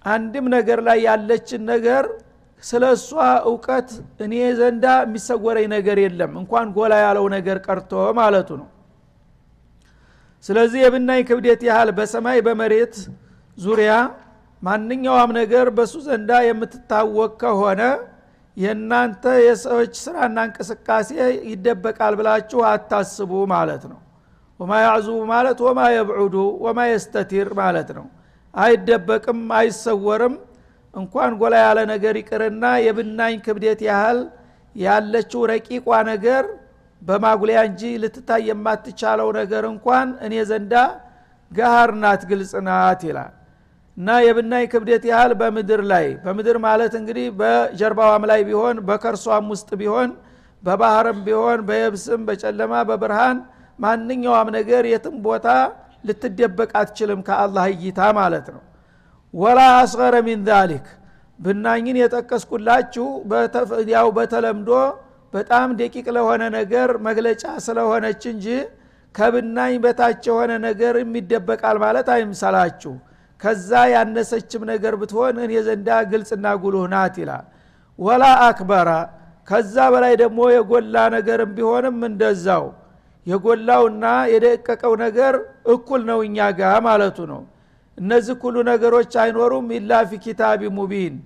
አንድም 0.04 0.46
ነገር 0.54 0.78
ላይ 0.88 0.98
ያለችን 1.08 1.62
ነገር 1.72 2.04
ስለ 2.62 2.84
እሷ 2.96 3.08
እውቀት 3.48 3.88
እኔ 4.24 4.34
ዘንዳ 4.58 4.84
የሚሰወረኝ 5.04 5.66
ነገር 5.74 5.98
የለም። 6.04 6.32
እንኳን 6.40 6.66
ጎላ 6.76 6.92
ያለው 7.04 7.26
ነገር 7.36 7.56
ቀርቶ 7.66 7.90
ማለቱ 8.18 8.50
ነው። 8.60 8.68
ስለዚህ 10.44 10.80
የብናኝ 10.84 11.20
ክብደት 11.28 11.60
ያህል 11.68 11.90
በሰማይ 11.98 12.38
በመሬት 12.46 12.94
ዙሪያ 13.58 13.92
ማንኛውም 14.62 15.30
ነገር 15.40 15.66
በሱ 15.76 15.94
ዘንዳ 16.06 16.30
የምትታወቅ 16.46 17.32
ከሆነ 17.42 17.80
የእናንተ 18.56 19.24
የሰዎች 19.44 19.92
ስራና 20.02 20.38
እንቅስቃሴ 20.46 21.10
ይደበቃል 21.50 22.14
ብላችሁ 22.18 22.60
አታስቡ 22.70 23.32
ማለት 23.54 23.84
ነው። 23.92 24.00
ወማ 24.60 24.72
ያዕዙቡ 24.84 25.18
ማለት 25.30 25.58
ወማ 25.66 25.80
የብዑዱ 25.94 26.34
ወማ 26.64 26.80
የስተቲር 26.90 27.48
ማለት 27.60 27.88
ነው። 27.98 28.06
አይደበቅም 28.54 29.40
አይሰወርም። 29.58 30.34
እንኳን 30.94 31.32
ጎላ 31.40 31.54
ያለ 31.64 31.78
ነገር 31.92 32.14
ይቅርና 32.20 32.64
የብናኝ 32.86 33.34
ክብደት 33.44 33.80
ያህል 33.88 34.18
ያለችው 34.76 35.40
ረቂቋ 35.50 35.86
ነገር 36.10 36.44
በማጉሊያ 37.02 37.60
እንጂ 37.68 37.82
ልትታይ 38.02 38.42
የማትቻለው 38.50 39.28
ነገር 39.38 39.64
እንኳን 39.70 40.08
እኔ 40.26 40.34
ዘንዳ 40.50 40.74
ገሃር 41.52 41.90
ናት 42.02 42.22
ግልጽ 42.30 42.52
ናት 42.68 43.00
ይላል 43.08 43.32
እና 43.96 44.08
የብናኝ 44.24 44.64
ክብደት 44.72 45.04
ያህል 45.10 45.32
በምድር 45.40 45.80
ላይ። 45.90 46.06
በምድር 46.24 46.56
ማለት 46.64 46.92
እንግዲህ 47.00 47.26
በጀርባዋም 47.40 48.24
ላይ 48.30 48.40
ቢሆን 48.48 48.76
በከርሷም 48.88 49.46
ውስጥ 49.52 49.70
ቢሆን 49.80 50.10
በባህርም 50.62 51.18
ቢሆን 51.26 51.60
በየብስም 51.68 52.20
በጨለማ 52.28 52.72
በብርሃን 52.90 53.38
ማንኛውም 53.78 54.48
ነገር 54.56 54.82
የትም 54.90 55.16
ቦታ 55.26 55.46
ልትደበቅ 56.04 56.70
አትችልም 56.80 57.20
ከአላህ 57.26 57.64
እይታ 57.74 58.00
ማለት 58.18 58.46
ነው። 58.54 58.62
ወላ 59.34 59.60
አስገረ 59.78 60.14
ሚን 60.26 60.40
ዛሊክ። 60.48 60.86
ብናኝን 61.38 61.96
የጠቀስኩላችሁ 62.00 63.06
ያው 63.94 64.08
በተለምዶ 64.18 64.70
በጣም 65.34 65.68
ደቂቅ 65.78 66.06
ለሆነ 66.16 66.42
ነገር 66.56 66.88
መግለጫ 67.06 67.44
ስለሆነች 67.66 68.22
እንጂ 68.32 68.46
ከብናኝ 69.14 69.74
በታች 69.84 70.22
የሆነ 70.28 70.52
ነገር 70.66 70.94
የሚደበቃል 71.00 71.76
ማለት 71.84 72.08
አይምሰላችሁ 72.14 72.92
ከዛ 73.42 73.70
ያነሰችም 73.92 74.62
ነገር 74.70 74.94
ብትሆን 75.00 75.36
እኔ 75.44 75.52
ዘንዳ 75.66 75.88
ግልጽና 76.10 76.46
ጉሉህ 76.62 76.84
ናት 76.92 77.16
ይላል። 77.22 77.46
ወላ 77.98 78.24
አክበራ 78.46 78.90
ከዛ 79.48 79.76
በላይ 79.92 80.14
ደግሞ 80.22 80.40
የጎላ 80.52 80.96
ነገርም 81.14 81.50
ቢሆንም 81.56 81.98
እንደዛው። 82.08 82.64
የጎላውና 83.26 84.04
የደቀቀው 84.32 84.92
ነገር 85.02 85.34
እኩል 85.74 86.00
ነው 86.10 86.20
እኛ 86.26 86.48
ጋር 86.60 86.76
ማለቱ 86.86 87.18
ነው። 87.32 87.42
እነዚህ 87.98 88.36
ሁሉ 88.44 88.56
ነገሮች 88.70 89.12
አይኖሩም 89.22 89.66
ኢላ 89.76 90.00
ፊ 90.10 90.20
ኪታቢ 90.24 90.70
ሙቢን። 90.76 91.16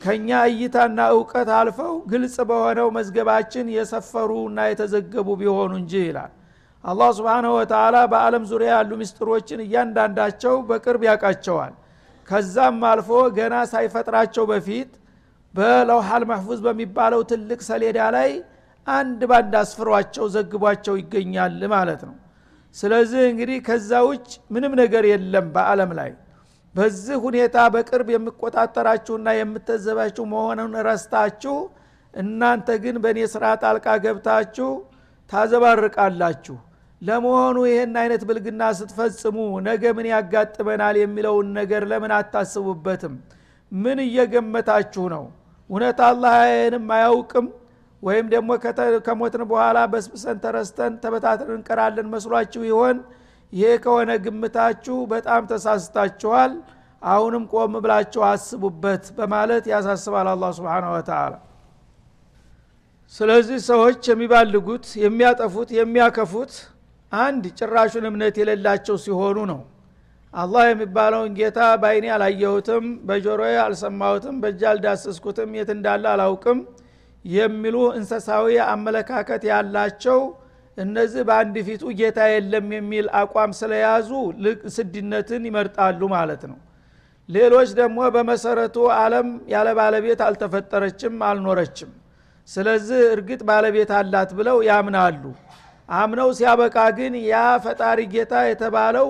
ከእኛ 0.00 0.28
እይታና 0.48 1.00
እውቀት 1.14 1.48
አልፈው 1.58 1.92
ግልጽ 2.10 2.36
በሆነው 2.48 2.88
መዝገባችን 2.96 3.66
የሰፈሩና 3.76 4.58
የተዘገቡ 4.70 5.28
ቢሆኑ 5.40 5.72
እንጂ 5.80 5.92
ይላል 6.08 6.32
አላህ 6.84 7.10
ስብንሁ 7.16 7.52
ወተላ 7.58 7.96
በአለም 8.12 8.44
ዙሪያ 8.50 8.70
ያሉ 8.74 8.90
ምስጢሮችን 9.00 9.60
እያንዳንዳቸው 9.64 10.54
በቅርብ 10.68 11.02
ያውቃቸዋል። 11.08 11.72
ከዛም 12.28 12.82
አልፎ 12.90 13.08
ገና 13.36 13.54
ሳይፈጥራቸው 13.72 14.44
በፊት 14.50 14.90
በለውሃል 15.54 16.22
መሕፉዝ 16.30 16.60
በሚባለው 16.66 17.20
ትልቅ 17.30 17.60
ሰሌዳ 17.68 17.98
ላይ 18.16 18.30
አንድ 18.86 19.20
ባንድ 19.30 19.54
አስፍሯቸው 19.60 20.24
ዘግቧቸው 20.34 20.94
ይገኛል 21.00 21.60
ማለት 21.74 22.02
ነው። 22.08 22.14
ስለዚህ 22.74 23.22
እንግዲህ 23.30 23.58
ከዛ 23.66 23.90
ውጭ 24.08 24.30
ምንም 24.54 24.72
ነገር 24.82 25.04
የለም 25.12 25.46
በአለም 25.54 25.90
ላይ። 25.98 26.10
በዚህ 26.74 27.16
ሁኔታ 27.24 27.56
በቅርብ 27.74 28.08
የሚቆጣጠራችሁና 28.12 29.28
የምተዘባችሁ 29.38 30.24
መሆኑን 30.32 30.72
ረስታችሁ 30.88 31.56
እናንተ 32.14 32.68
ግን 32.82 32.96
በእኔ 33.04 33.20
ስራ 33.32 33.44
ጣልቃ 33.62 33.86
ገብታችሁ 34.04 34.70
ታዘባርቃላችሁ 35.30 36.56
ለመሆኑ 37.04 37.56
ይህን 37.68 37.94
አይነት 38.02 38.22
ብልግና 38.28 38.62
ስትፈጽሙ 38.78 39.36
ነገ 39.66 39.82
ምን 39.96 40.06
ያጋጥመናል 40.12 40.96
የሚለውን 41.00 41.48
ነገር 41.58 41.82
ለምን 41.90 42.12
አታስቡበትም? 42.18 43.14
ምን 43.72 43.98
እየገመታችሁ 44.06 45.04
ነው? 45.14 45.24
እውነት 45.70 45.98
አላህ 46.08 46.34
አያውቅም? 46.96 47.46
ወይም 48.02 48.26
ደግሞ 48.34 48.50
ከሞትን 49.06 49.42
በኋላ 49.50 49.78
በስብሰን 49.92 50.38
ተረስተን 50.44 50.92
ተበታትን 51.02 51.50
እንቀራለን 51.56 52.08
መስሏችሁ 52.14 52.62
ይሆን? 52.70 52.96
ይሄ 53.52 53.70
ከሆነ 53.84 54.10
ግምታችሁ 54.24 54.96
በጣም 55.12 55.42
ተሳስታችኋል። 55.50 56.52
አሁንም 57.02 57.42
ቆም 57.52 57.74
ብላችሁ 57.84 58.22
አስቡበት 58.28 59.04
በማለት 59.16 59.64
ያሳስባል 59.72 60.28
አላ 60.32 60.44
ስብን 60.58 60.86
ወተላ 60.94 61.32
ስለዚህ 63.14 63.58
ሰዎች 63.70 64.00
የሚባልጉት 64.10 64.86
የሚያጠፉት 65.02 65.68
የሚያከፉት 65.78 66.52
አንድ 67.18 67.44
ጭራሹን 67.58 68.04
እምነት 68.08 68.36
የሌላቸው 68.40 68.96
ሲሆኑ 69.04 69.38
ነው። 69.50 69.60
አላህ 70.34 70.64
የሚባለውን 70.68 71.32
ጌታ 71.38 71.58
በአይኔ 71.82 72.06
አላየሁትም 72.14 72.84
በጆሮዬ 73.08 73.56
አልሰማሁትም 73.64 74.36
በእጅ 74.42 74.62
አልዳሰስኩትም 74.70 75.50
የት 75.58 75.70
እንዳለ 75.74 76.04
አላውቅም 76.12 76.60
የሚሉ 77.24 77.76
እንሰሳዊ 77.98 78.46
አመለካከት 78.68 79.42
ያላቸው 79.50 80.18
እነዚህ 80.78 81.22
በአንድ 81.28 81.56
ፊቱ 81.66 81.82
ጌታ 81.98 82.20
የለም 82.30 82.68
የሚል 82.76 83.06
አቋም 83.20 83.52
ስለያዙ 83.58 84.10
ስድነትን 84.76 85.42
ይመርጣሉ 85.48 86.00
ማለት 86.14 86.42
ነው። 86.50 86.58
ሌሎች 87.28 87.68
ደግሞ 87.78 87.98
በመሰረቱ 88.14 88.76
አለም 88.96 89.28
ያለ 89.52 89.68
ባለቤት 89.78 90.20
አልተፈጠረችም 90.26 91.14
አልኖረችም። 91.28 91.92
ስለዚህ 92.48 93.00
እርግጥ 93.14 93.40
ባለቤት 93.48 93.90
አላት 93.98 94.30
ብለው 94.38 94.58
ያምናሉ 94.68 95.22
አምነው 95.88 96.28
ሲያበቃ 96.36 96.76
ግን 96.98 97.14
ያ 97.26 97.34
ፈጣሪ 97.64 98.00
ጌታ 98.12 98.34
የተባለው 98.48 99.08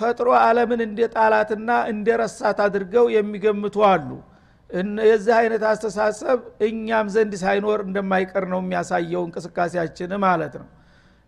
ፈጥሮ 0.00 0.28
አለምን 0.40 0.80
እንደ 0.86 1.00
ጣላትና 1.14 1.70
እንደ 1.92 2.08
ረሳት 2.20 2.58
አድርገው 2.64 3.06
የሚገምቱ 3.14 3.76
አሉ። 3.88 4.10
የዚህ 5.04 5.34
አይነት 5.38 5.62
አስተሳሰብ 5.70 6.38
እኛም 6.66 7.06
ዘንድ 7.14 7.32
ሳይኖር 7.40 7.80
እንደማይቀር 7.86 8.44
ነው 8.52 8.60
የሚያሳየው 8.62 9.22
እንቅስቃሴያችን 9.28 10.12
ማለት 10.24 10.54
ነው። 10.60 10.68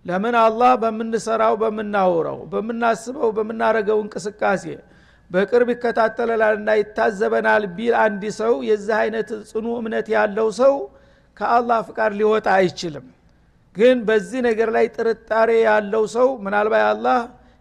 ለምን 0.04 0.34
አላህ 0.40 0.72
በምንሰራው 0.82 1.54
በምናውረው 1.62 2.38
በምናስበው 2.52 3.30
በምናረገው 3.36 3.98
እንቅስቃሴ 4.04 4.64
በቅርብ 5.30 5.68
ይከታተለናልና 5.74 6.70
ይታዘበናል 6.80 7.64
ቢል 7.76 7.94
አንድ 8.04 8.24
ሰው 8.40 8.54
የዚህ 8.68 8.96
አይነት 9.02 9.28
ጽኑ 9.50 9.66
እምነት 9.80 10.08
ያለው 10.14 10.48
ሰው 10.60 10.74
ከአላህ 11.36 11.78
ፍቃድ 11.88 12.12
ሊወጣ 12.20 12.48
አይችልም 12.56 13.06
ግን 13.76 13.98
በዚህ 14.08 14.40
ነገር 14.48 14.68
ላይ 14.76 14.86
ጥርጣሬ 14.96 15.50
ያለው 15.64 16.04
ሰው 16.14 16.28
ምናልባት 16.44 16.84
አላህ 16.90 17.20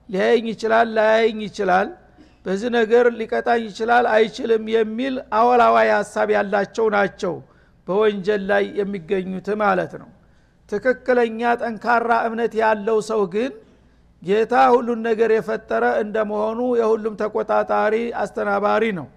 ሊያየኝ 0.10 0.48
ይችላል 0.54 0.88
ላያየኝ 0.96 1.40
ይችላል 1.48 1.90
በዚህ 2.46 2.70
ነገር 2.76 3.06
ሊቀጣኝ 3.20 3.62
ይችላል 3.70 4.06
አይችልም 4.14 4.64
የሚል 4.76 5.16
አወላዋይ 5.40 5.90
ሀሳብ 5.96 6.30
ያላቸው 6.36 6.86
ናቸው 6.96 7.34
በወንጀል 7.88 8.42
ላይ 8.52 8.64
የሚገኙት 8.80 9.48
ማለት 9.62 9.94
ነው። 10.02 10.10
ትክክለኛ 10.70 11.42
ጠንካራ 11.62 12.12
እምነት 12.28 12.54
ያለው 12.62 12.98
ሰው 13.10 13.22
ግን 13.34 13.52
ጌታ 14.24 14.54
ሁሉን 14.74 15.00
ነገር 15.08 15.30
የፈጠረ 15.36 15.86
እንደመሆኑ 16.04 16.60
የሁሉም 16.82 17.16
ተቆጣጣሪ 17.22 17.94
አስተናባሪ 18.24 18.84
ነው። 19.00 19.08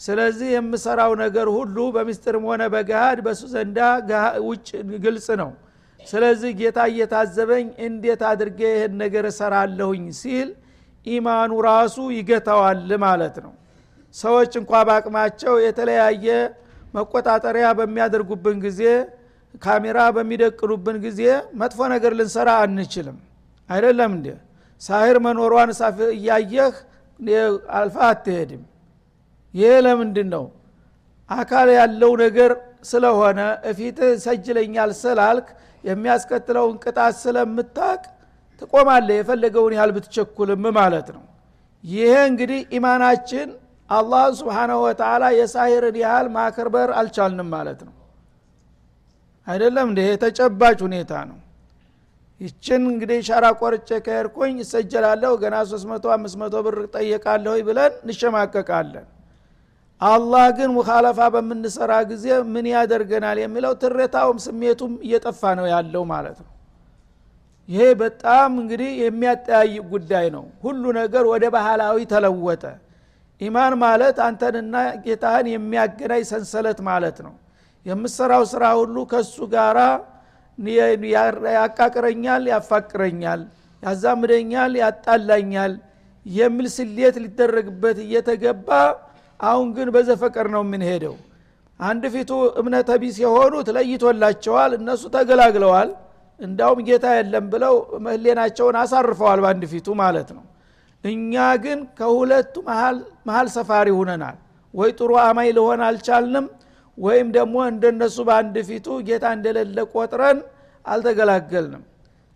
ስለዚህ 0.00 0.48
የምሰራው 0.54 1.12
ነገር 1.24 1.48
ሁሉ 1.56 1.76
በምስጢርም 1.96 2.44
ሆነ 2.50 2.62
በገሃድ 2.74 3.18
በሱ 3.26 3.42
ዘንዳ 3.54 3.78
ውጭ 4.46 4.68
ግልጽ 5.04 5.28
ነው 5.42 5.50
ስለዚህ 6.06 6.50
ጌታ 6.60 6.78
እየታዘበኝ 6.90 7.66
እንዴት 7.86 8.22
አድርጌ 8.30 8.60
ይህን 8.70 8.94
ነገር 9.02 9.24
እሰራለሁኝ 9.30 10.04
ሲል 10.20 10.48
ኢማኑ 11.06 11.52
ራሱ 11.68 11.96
ይገታዋል 12.16 12.90
ማለት 13.04 13.36
ነው። 13.44 13.52
ሰዎች 14.14 14.52
እንኳ 14.60 14.72
በአቅማቸው 14.88 15.54
የተለያየ 15.66 16.26
መቆጣጠሪያ 16.94 17.66
በሚያደርጉብን 17.78 18.58
ጊዜ 18.66 18.80
ካሜራ 19.62 19.98
በሚደቅኑብን 20.16 20.96
ጊዜ 21.04 21.20
መጥፎ 21.60 21.80
ነገር 21.94 22.12
ልንሰራ 22.18 22.48
አንችልም። 22.64 23.18
አይደለም 23.70 24.10
እንዴ? 24.16 24.26
ሳህር 24.82 25.16
መኖሯን 25.26 25.70
ሳፍ 25.78 25.98
እያየህ 26.14 26.74
አልፋ 27.78 27.96
አትሄድም? 28.10 28.62
ይሄ 29.54 29.72
ለምንድን 29.86 30.28
ነው 30.34 30.44
አካል 31.30 31.68
ያለው 31.78 32.12
ነገር 32.24 32.50
ስለሆነ 32.84 33.40
እፊትህ 33.70 34.12
ሰጅለኛል 34.24 34.90
ስላልክ 35.02 35.48
የሚያስከትለውን 35.84 36.76
ቅጣት 36.84 37.14
ስለምታቅ 37.22 38.00
ትቆማለህ። 38.62 39.16
የፈለገውን 39.18 39.74
ያህል 39.76 39.92
ብትቸኩልም 39.96 40.64
ማለት 40.78 41.08
ነው። 41.16 41.24
ይሄ 41.84 42.12
እንግዲህ 42.30 42.60
ኢማናችን 42.76 43.48
አላህ 43.90 44.24
ስብሓናሁ 44.38 44.78
ወተላ 44.84 45.22
የሳሂርን 45.38 45.96
ያህል 46.02 46.26
ማክርበር 46.36 46.90
አልቻልንም 46.98 47.48
ማለት 47.54 47.80
ነው። 47.88 47.94
አይደለም 49.46 49.86
እንደ 49.90 50.00
የተጨባጭ 50.06 50.78
ሁኔታ 50.86 51.12
ነው። 51.30 51.38
ይችን 52.40 52.82
እንግዲህ 52.92 53.18
ሻራ 53.26 53.44
ቆርጬ 53.60 53.90
ከሄድኩኝ 54.06 54.54
እሰጀላለሁ 54.64 55.32
ገና 55.42 55.56
300 55.70 56.08
500 56.14 56.62
ብር 56.66 56.76
ጠየቃለሁ 56.94 57.54
ብለን 57.68 57.92
እንሸማቀቃለን 58.04 59.06
አላህ 60.06 60.44
ግን 60.56 60.70
ሙካለፋ 60.76 61.18
በምንሰራ 61.34 61.92
ጊዜ 62.10 62.24
ምን 62.54 62.66
ያደርገናል 62.72 63.38
የሚለው 63.42 63.72
ትሬታውም 63.82 64.38
ስሜቱም 64.46 64.92
እየጠፋ 65.06 65.42
ነው 65.58 65.66
ያለው 65.72 66.02
ማለት 66.12 66.38
ነው። 66.44 66.50
ይሄ 67.68 67.82
በጣም 68.00 68.50
እንግዲህ 68.62 68.90
የሚያጠያይቅ 69.02 69.84
ጉዳይ 69.92 70.26
ነው። 70.36 70.44
ሁሉ 70.64 70.82
ነገር 70.98 71.24
ወደ 71.32 71.44
ባህላዊ 71.54 71.98
ተለወጠ። 72.12 72.64
ኢማን 73.40 73.74
ማለት 73.84 74.16
አንተንና 74.26 74.74
ጌታህን 75.04 75.46
የሚያገናኝ 75.52 76.24
ሰንሰለት 76.32 76.80
ማለት 76.90 77.16
ነው። 77.26 77.34
የምሰራው 77.86 78.42
ስራ 78.52 78.64
ሁሉ 78.80 78.96
ከሱ 79.12 79.36
ጋራ 79.54 79.78
ያቃቅረኛል 81.56 82.42
ያፋቅረኛል 82.52 83.40
ያዛምደኛል 83.82 84.72
ያጣላኛል 84.82 85.72
የሚል 86.26 86.66
ስሌት 86.74 87.16
ሊደረግበት 87.24 87.98
እየተገባ 88.04 88.68
አሁን 89.42 89.68
ግን 89.76 89.88
በዘፈቀር 89.94 90.46
ነው 90.54 90.62
የምንሄደው። 90.64 91.14
አንድ 91.80 92.04
ፊቱ 92.14 92.30
እምነተ 92.60 92.90
ቢስ 93.02 93.16
የሆኑት 93.22 93.68
ለይቶላቸዋል 93.76 94.72
እነሱ 94.78 95.02
ተገላግለዋል። 95.14 95.90
እንዳውም 96.40 96.78
ጌታ 96.86 97.06
የለም 97.16 97.46
ብለው 97.52 97.74
ህሌናቸውን 98.06 98.76
አሳርፈዋል 98.82 99.40
በአንድ 99.44 99.64
ፊቱ 99.72 99.88
ማለት 100.00 100.28
ነው። 100.36 100.44
እኛ 101.04 101.34
ግን 101.64 101.78
ከሁለቱ 101.98 102.54
መሀል 103.26 103.46
ሰፋሪ 103.54 103.88
ሁነናል። 103.98 104.36
ወይ 104.74 104.90
ጥሩ 104.98 105.10
አማይ 105.24 105.48
ልሆን 105.56 105.80
አልቻልንም 105.86 106.46
ወይም 106.98 107.28
ደግሞ 107.36 107.56
እንደነሱ 107.70 108.16
በአንድ 108.28 108.56
ፊቱ 108.68 108.86
ጌታ 109.08 109.24
እንደሌለ 109.36 109.78
ቆጥረን 109.92 110.38
አልተገላገልንም። 110.84 111.82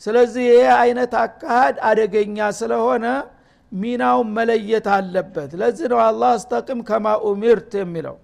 ስለዚህ 0.02 0.44
ይሄ 0.50 0.64
አይነት 0.80 1.12
አካሃድ 1.22 1.76
አደገኛ 1.88 2.38
ስለሆነ 2.58 3.04
ሚናውን 3.72 4.28
መለየት 4.36 4.86
አለበት። 4.94 5.50
ለዚህ 5.60 5.86
ነው 5.92 6.00
አላህ 6.04 6.30
አስተቅም 6.36 6.80
ከማ 6.88 7.06
ኡሚርት 7.26 7.72
የሚለው። 7.80 8.16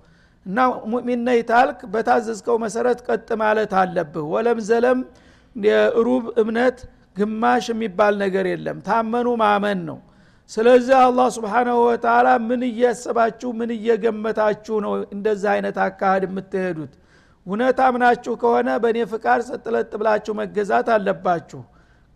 እና 0.46 0.59
ሙእሚን 0.92 1.20
ታልክ 1.50 1.81
በታዘዝከው 1.92 2.57
መሰረት 2.64 3.00
ቀጥ 3.09 3.28
ማለት 3.42 3.72
አለብህ። 3.81 4.24
ወለም 4.33 4.59
ዘለም 4.68 5.00
የሩብ 5.57 6.24
እምነት 6.42 6.78
ግማሽ 7.16 7.64
የሚባል 7.72 8.14
ነገር 8.24 8.46
የለም። 8.52 8.78
ታመኑ 8.87 9.28
ማመን 9.42 9.81
ነው። 9.88 9.98
ስለዚህ 10.50 10.96
አላህ 11.00 11.26
ስብሓናሁ 11.37 11.76
ወተላ 11.88 12.28
ምን 12.48 12.62
እያሰባችሁ 12.68 13.50
ምን 13.59 13.70
እየገመታችሁ 13.76 14.76
ነው 14.85 14.92
እንደዚህ 15.14 15.48
አይነት 15.55 15.76
አካሃድ 15.85 16.24
የምትሄዱት? 16.26 16.92
እውነት 17.46 17.78
አምናችሁ 17.87 18.33
ከሆነ 18.42 18.68
በእኔ 18.83 18.98
ፍቃድ 19.12 19.40
ሰጥለጥ 19.48 19.90
ብላችሁ 20.00 20.33
መገዛት 20.40 20.88
አለባችሁ 20.96 21.61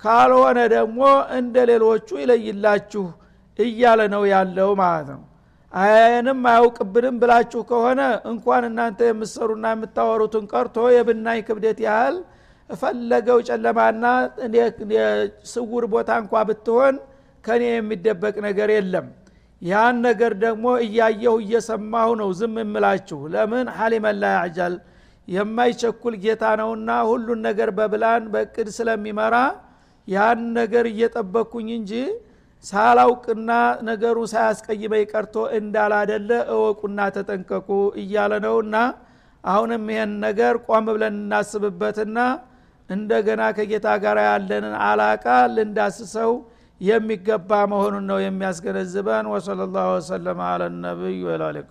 ካልሆነ 0.04 0.58
ደግሞ 0.74 1.00
እንደ 1.36 1.56
ሌሎቹ 1.70 2.08
ይለይላችሁ 2.22 3.04
እያለ 3.58 4.00
ነው 4.14 4.22
ያለው 4.32 4.70
ማለት 4.80 5.08
ነው። 5.12 5.22
አያየንም 5.72 6.40
አያውቅብንም 6.50 7.16
ብላችሁ 7.22 7.60
ከሆነ 7.70 8.00
እንኳን 8.30 8.64
እናንተ 8.68 9.00
የምትሰሩና 9.08 9.66
የምታወሩትን 9.74 10.44
ቀርቶ 10.52 10.76
የብናኝ 10.94 11.40
ክብደት 11.48 11.78
ያህል 11.86 12.16
ፈለገው 12.70 13.38
ጨለማና 13.48 14.04
ስውር 15.52 15.84
ቦታ 15.92 16.10
እንኳ 16.22 16.42
ብትሆን 16.48 16.94
ከኔ 17.44 17.62
የሚደበቅ 17.70 18.34
ነገር 18.46 18.70
የለም። 18.76 19.06
ያን 19.62 19.96
ነገር 20.06 20.32
ደግሞ 20.44 20.66
እያየሁ 20.86 21.34
እየሰማሁ 21.44 22.08
ነው 22.20 22.30
ዝም 22.38 22.56
የምላችሁ። 22.62 23.20
ለምን? 23.34 23.66
ሐሊመን 23.76 24.16
ላ 24.22 24.32
ያዕጃል። 24.36 24.74
የማይቸኩል 25.28 26.14
ጌታ 26.24 26.44
ነውና 26.60 26.90
ሁሉን 27.08 27.40
ነገር 27.46 27.70
በብላን 27.78 28.24
በእቅድ 28.32 28.68
ስለሚመራ 28.76 29.36
ያን 30.08 30.40
ነገር 30.58 30.84
እየጠበቅኩኝ 30.90 31.68
እንጂ 31.78 31.92
ሳላውቅና 32.64 33.50
ነገሩ 33.88 34.18
ሳያስቀይመኝ 34.32 35.02
ቀርቶ 35.12 35.34
እንዳላደለ 35.58 36.30
እወቁና 36.54 37.00
ተጠንቀቁ 37.16 37.68
እያለ 38.02 38.32
ነውና 38.46 38.76
አሁንም 39.44 39.84
ይሄን 39.92 40.12
ነገር 40.24 40.54
ቆም 40.66 40.86
ብለን 40.88 41.16
እናስብበትና 41.20 42.18
እንደገና 42.90 43.42
ከጌታ 43.56 43.86
ጋር 44.04 44.18
ያለንን 44.26 44.74
አላቃ 44.86 45.24
ልንዳስሰው 45.54 46.32
የሚገባ 46.80 47.50
መሆኑን 47.72 48.04
ነው 48.10 48.18
የሚያስገነዝበን። 48.24 49.28
ወሰለ 49.34 49.60
ላሁ 49.74 49.90
ወሰለማ 49.96 50.40
አለ 50.52 50.62
ነቢይ 50.82 51.18
ወላሊቃ 51.28 51.70